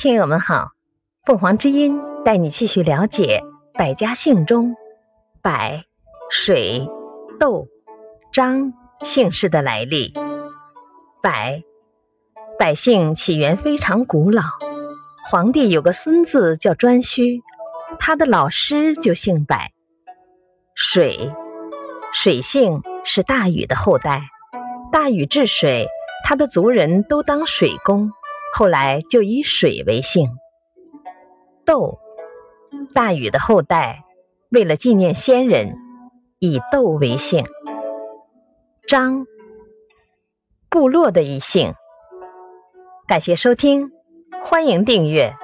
[0.00, 0.70] 听友们好，
[1.26, 3.42] 凤凰之音带你继续了解
[3.74, 4.74] 百家姓中
[5.42, 5.84] 百、
[6.30, 6.88] 水、
[7.38, 7.68] 窦、
[8.32, 10.14] 张姓氏的来历。
[11.22, 11.62] 百，
[12.58, 14.42] 百姓起源非常古老。
[15.30, 17.42] 皇帝有个孙子叫颛顼，
[17.98, 19.70] 他的老师就姓百。
[20.74, 21.30] 水，
[22.10, 24.22] 水姓是大禹的后代，
[24.90, 25.86] 大禹治水，
[26.24, 28.10] 他的族人都当水工。
[28.52, 30.28] 后来就以水为姓
[31.64, 31.98] 窦
[32.94, 34.04] 大禹的后代
[34.50, 35.76] 为了纪念先人
[36.38, 37.44] 以窦为姓
[38.86, 39.26] 张
[40.68, 41.74] 部落的一姓。
[43.10, 43.90] 感谢收听
[44.44, 45.34] 欢迎订阅。